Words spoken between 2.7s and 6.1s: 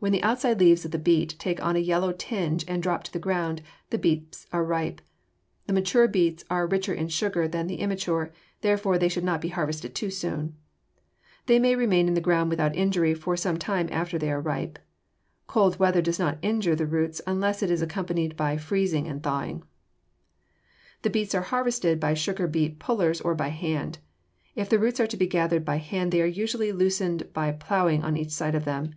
drop to the ground, the beets are ripe. The mature